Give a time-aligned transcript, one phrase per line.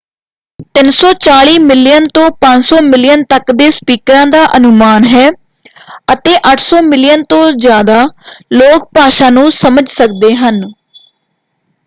[0.75, 5.25] 340 million ਤੋਂ 500 million ਤੱਕ ਦੇ ਸਪੀਕਰਾਂ ਦਾ ਅਨੁਮਾਨ ਹੈ
[6.13, 7.99] ਅਤੇ 800 ਮਿਲੀਅਨ ਤੋਂ ਜ਼ਿਆਦਾ
[8.53, 10.59] ਲੋਕ ਭਾਸ਼ਾ ਨੂੰ ਸਮਝ ਸਕਦੇ ਹਨ।